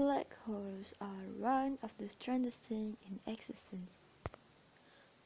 Black 0.00 0.34
holes 0.46 0.94
are 0.98 1.28
one 1.36 1.76
of 1.82 1.90
the 1.98 2.08
strangest 2.08 2.58
things 2.60 2.96
in 3.06 3.20
existence. 3.30 3.98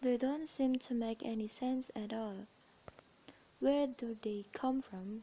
They 0.02 0.16
don't 0.16 0.48
seem 0.48 0.80
to 0.80 0.94
make 0.94 1.22
any 1.24 1.46
sense 1.46 1.92
at 1.94 2.12
all. 2.12 2.48
Where 3.60 3.86
do 3.86 4.16
they 4.20 4.46
come 4.52 4.82
from? 4.82 5.22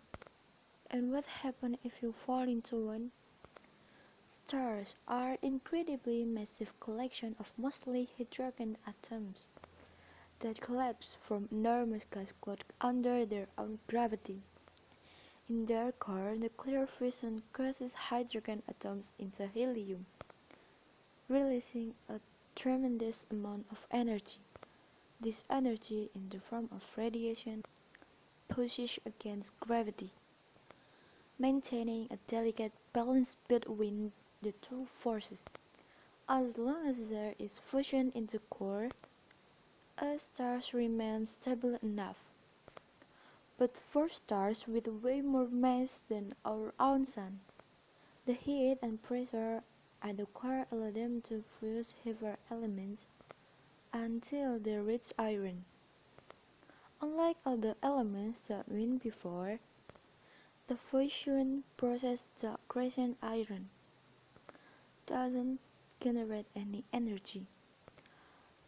And 0.90 1.12
what 1.12 1.26
happens 1.26 1.80
if 1.84 2.02
you 2.02 2.14
fall 2.14 2.44
into 2.44 2.78
one? 2.78 3.12
Stars 4.48 4.96
are 5.06 5.38
incredibly 5.42 6.24
massive 6.24 6.72
collection 6.80 7.36
of 7.38 7.52
mostly 7.58 8.08
hydrogen 8.18 8.78
atoms 8.88 9.50
that 10.40 10.62
collapse 10.62 11.18
from 11.28 11.50
enormous 11.52 12.06
gas 12.10 12.32
clouds 12.40 12.64
under 12.80 13.26
their 13.26 13.48
own 13.58 13.80
gravity. 13.88 14.44
In 15.50 15.66
their 15.66 15.92
core, 15.92 16.32
the 16.34 16.40
nuclear 16.40 16.88
fusion 16.88 17.44
crushes 17.54 17.94
hydrogen 17.94 18.64
atoms 18.68 19.12
into 19.20 19.48
helium, 19.48 20.06
releasing 21.28 21.96
a 22.08 22.20
tremendous 22.56 23.26
amount 23.30 23.66
of 23.72 23.86
energy. 23.92 24.40
This 25.20 25.44
energy, 25.50 26.10
in 26.16 26.30
the 26.30 26.40
form 26.40 26.70
of 26.72 26.84
radiation, 26.96 27.64
pushes 28.48 29.00
against 29.06 29.60
gravity, 29.60 30.12
maintaining 31.38 32.08
a 32.12 32.18
delicate 32.28 32.74
balance 32.94 33.36
between 33.48 34.12
the 34.42 34.54
two 34.54 34.88
forces. 35.00 35.40
As 36.28 36.58
long 36.58 36.88
as 36.88 37.10
there 37.10 37.36
is 37.38 37.60
fusion 37.60 38.12
in 38.16 38.28
the 38.28 38.40
core, 38.50 38.90
a 39.98 40.18
star 40.18 40.62
remains 40.74 41.32
stable 41.32 41.78
enough. 41.84 42.31
But 43.62 43.78
for 43.78 44.10
stars 44.10 44.68
with 44.68 44.88
way 44.88 45.22
more 45.22 45.46
mass 45.48 46.00
than 46.10 46.34
our 46.44 46.74
own 46.80 47.06
Sun, 47.06 47.42
the 48.26 48.34
heat 48.34 48.80
and 48.82 49.00
pressure 49.04 49.62
at 50.02 50.18
the 50.18 50.26
core 50.26 50.66
allow 50.72 50.90
them 50.90 51.22
to 51.30 51.44
fuse 51.60 51.94
heavier 52.04 52.40
elements 52.50 53.06
until 53.94 54.58
they 54.58 54.78
reach 54.78 55.14
iron. 55.20 55.66
Unlike 57.04 57.44
the 57.44 57.76
elements 57.84 58.40
that 58.48 58.68
went 58.68 59.04
before, 59.04 59.60
the 60.66 60.76
fusion 60.76 61.64
process 61.78 62.26
that 62.40 62.60
creates 62.68 62.98
iron 63.22 63.70
doesn't 65.06 65.60
generate 66.00 66.48
any 66.56 66.84
energy. 66.92 67.46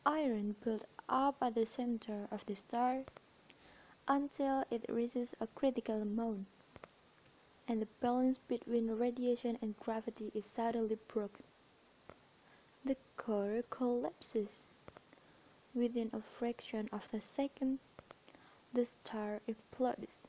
Iron 0.05 0.55
built 0.63 0.85
up 1.09 1.37
at 1.41 1.55
the 1.55 1.65
center 1.65 2.27
of 2.29 2.45
the 2.45 2.55
star 2.55 3.05
until 4.07 4.63
it 4.69 4.85
reaches 4.89 5.33
a 5.39 5.47
critical 5.47 6.01
amount, 6.01 6.45
and 7.67 7.81
the 7.81 7.87
balance 8.01 8.37
between 8.47 8.91
radiation 8.91 9.57
and 9.61 9.79
gravity 9.79 10.31
is 10.35 10.45
suddenly 10.45 10.97
broken. 11.07 11.43
The 12.83 12.97
core 13.17 13.63
collapses. 13.69 14.65
Within 15.73 16.09
a 16.13 16.21
fraction 16.21 16.89
of 16.91 17.03
a 17.13 17.21
second, 17.21 17.79
the 18.73 18.85
star 18.85 19.39
explodes, 19.47 20.25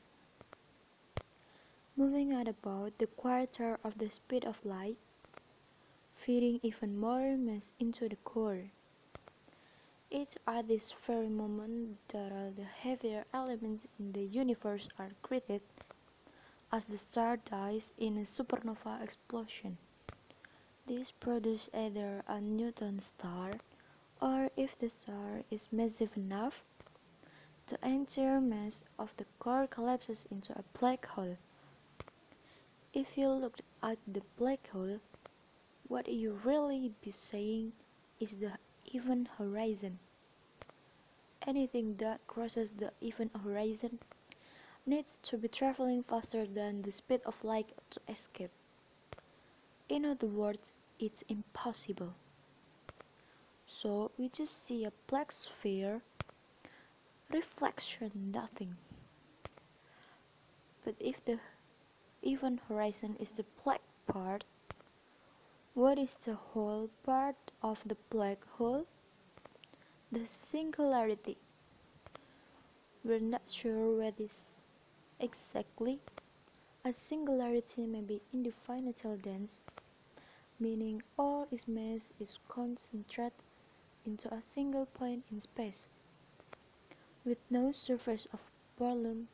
moving 1.97 2.31
at 2.31 2.47
about 2.47 2.97
the 2.97 3.07
quarter 3.07 3.79
of 3.83 3.97
the 3.97 4.09
speed 4.09 4.45
of 4.45 4.65
light, 4.65 4.97
feeding 6.15 6.59
even 6.63 6.97
more 6.99 7.37
mass 7.37 7.71
into 7.79 8.09
the 8.09 8.15
core. 8.17 8.71
It's 10.17 10.37
at 10.47 10.69
this 10.69 10.93
very 11.05 11.27
moment 11.27 11.97
that 12.07 12.31
all 12.31 12.53
the 12.55 12.63
heavier 12.63 13.25
elements 13.33 13.85
in 13.99 14.13
the 14.13 14.23
universe 14.23 14.87
are 14.97 15.11
created 15.21 15.61
as 16.71 16.85
the 16.85 16.97
star 16.97 17.35
dies 17.35 17.91
in 17.97 18.17
a 18.17 18.21
supernova 18.21 19.03
explosion. 19.03 19.77
This 20.87 21.11
produces 21.11 21.69
either 21.73 22.23
a 22.29 22.39
neutron 22.39 23.01
star 23.01 23.55
or 24.21 24.49
if 24.55 24.79
the 24.79 24.89
star 24.89 25.41
is 25.51 25.67
massive 25.73 26.15
enough, 26.15 26.63
the 27.67 27.77
entire 27.85 28.39
mass 28.39 28.85
of 28.97 29.13
the 29.17 29.25
core 29.39 29.67
collapses 29.67 30.25
into 30.31 30.53
a 30.53 30.63
black 30.79 31.05
hole. 31.05 31.35
If 32.93 33.17
you 33.17 33.27
look 33.27 33.57
at 33.83 33.97
the 34.07 34.21
black 34.37 34.65
hole, 34.69 35.01
what 35.89 36.07
you 36.07 36.39
really 36.45 36.93
be 37.01 37.11
seeing 37.11 37.73
is 38.21 38.31
the 38.37 38.53
event 38.93 39.27
horizon. 39.37 39.99
Anything 41.47 41.95
that 41.97 42.25
crosses 42.27 42.71
the 42.71 42.91
event 43.01 43.31
horizon 43.43 43.99
needs 44.85 45.17
to 45.23 45.37
be 45.37 45.47
traveling 45.47 46.01
faster 46.03 46.45
than 46.45 46.81
the 46.81 46.91
speed 46.91 47.21
of 47.25 47.43
light 47.43 47.69
to 47.91 47.99
escape. 48.09 48.51
In 49.87 50.05
other 50.05 50.27
words, 50.27 50.73
it's 50.99 51.23
impossible. 51.29 52.15
So 53.67 54.11
we 54.17 54.29
just 54.29 54.65
see 54.65 54.85
a 54.85 54.91
black 55.07 55.31
sphere, 55.31 56.01
reflection, 57.31 58.31
nothing. 58.33 58.75
But 60.83 60.95
if 60.99 61.23
the 61.25 61.39
event 62.23 62.61
horizon 62.67 63.17
is 63.19 63.29
the 63.29 63.45
black 63.63 63.81
part, 64.07 64.45
what 65.75 65.99
is 65.99 66.15
the 66.23 66.35
hole 66.35 66.89
part 67.03 67.35
of 67.61 67.79
the 67.85 67.97
black 68.09 68.43
hole? 68.57 68.87
The 70.15 70.25
singularity. 70.25 71.37
We're 73.03 73.19
not 73.19 73.41
sure 73.51 73.97
what 73.97 74.13
is 74.17 74.45
exactly. 75.19 75.99
A 76.85 76.93
singularity 76.93 77.85
may 77.85 77.99
be 77.99 78.21
indefinitely 78.31 79.17
dense, 79.17 79.59
meaning 80.57 81.03
all 81.19 81.49
its 81.51 81.67
mass 81.67 82.13
is 82.21 82.39
concentrated 82.47 83.33
into 84.05 84.33
a 84.33 84.41
single 84.41 84.85
point 84.85 85.25
in 85.33 85.41
space, 85.41 85.85
with 87.25 87.39
no 87.49 87.73
surface 87.73 88.25
of 88.31 88.39
volume, 88.79 89.27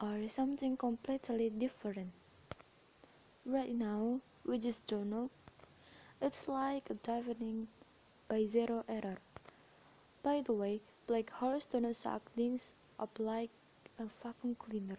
or 0.00 0.28
something 0.28 0.76
completely 0.76 1.50
different. 1.50 2.10
Right 3.46 3.76
now, 3.76 4.22
we 4.44 4.58
just 4.58 4.84
don't 4.88 5.10
know. 5.10 5.30
It's 6.20 6.48
like 6.48 6.90
a 6.90 6.94
by 8.28 8.44
zero 8.44 8.84
error. 8.88 9.18
By 10.28 10.42
the 10.42 10.52
way, 10.52 10.82
black 11.06 11.30
holes 11.30 11.64
do 11.64 11.80
not 11.80 11.96
suck 11.96 12.20
things 12.32 12.74
up 12.98 13.18
like 13.18 13.48
a 13.98 14.04
vacuum 14.22 14.56
cleaner. 14.56 14.98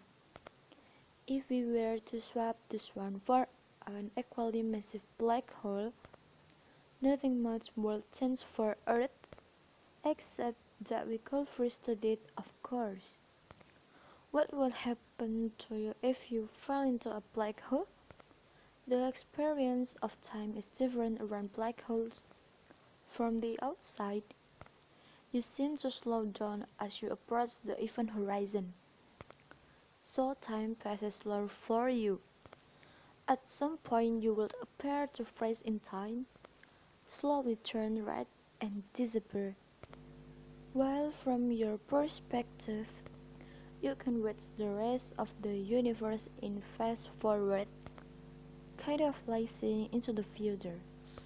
If 1.28 1.48
we 1.48 1.64
were 1.64 2.00
to 2.00 2.20
swap 2.20 2.56
this 2.68 2.96
one 2.96 3.20
for 3.24 3.46
an 3.86 4.10
equally 4.18 4.62
massive 4.62 5.02
black 5.18 5.52
hole, 5.52 5.92
nothing 7.00 7.40
much 7.40 7.68
will 7.76 8.02
change 8.12 8.42
for 8.42 8.76
Earth, 8.88 9.16
except 10.04 10.56
that 10.88 11.06
we 11.06 11.18
could 11.18 11.48
freeze 11.48 11.78
to 11.84 11.94
death, 11.94 12.26
of 12.36 12.52
course. 12.64 13.14
What 14.32 14.52
will 14.52 14.70
happen 14.70 15.52
to 15.58 15.76
you 15.76 15.94
if 16.02 16.32
you 16.32 16.48
fall 16.66 16.82
into 16.82 17.08
a 17.08 17.22
black 17.34 17.60
hole? 17.60 17.86
The 18.88 19.06
experience 19.06 19.94
of 20.02 20.20
time 20.22 20.56
is 20.56 20.66
different 20.66 21.20
around 21.20 21.52
black 21.52 21.82
holes. 21.82 22.20
From 23.06 23.38
the 23.38 23.56
outside, 23.62 24.24
you 25.32 25.40
seem 25.40 25.76
to 25.78 25.90
slow 25.90 26.24
down 26.24 26.66
as 26.78 27.00
you 27.00 27.10
approach 27.10 27.50
the 27.64 27.82
event 27.82 28.10
horizon. 28.10 28.72
So 30.12 30.34
time 30.40 30.74
passes 30.74 31.14
slower 31.14 31.48
for 31.48 31.88
you. 31.88 32.20
At 33.28 33.48
some 33.48 33.78
point 33.78 34.22
you 34.22 34.34
will 34.34 34.50
appear 34.60 35.06
to 35.14 35.24
freeze 35.24 35.60
in 35.60 35.80
time, 35.80 36.26
slowly 37.08 37.56
turn 37.56 38.04
red 38.04 38.26
and 38.60 38.82
disappear. 38.92 39.56
While 40.72 41.12
from 41.12 41.52
your 41.52 41.78
perspective, 41.78 42.86
you 43.80 43.94
can 43.94 44.22
watch 44.22 44.42
the 44.56 44.68
rest 44.68 45.12
of 45.18 45.28
the 45.42 45.56
universe 45.56 46.28
in 46.42 46.62
fast 46.76 47.08
forward 47.20 47.66
kind 48.76 49.00
of 49.02 49.14
like 49.26 49.48
seeing 49.48 49.88
into 49.92 50.12
the 50.12 50.22
future. 50.22 50.80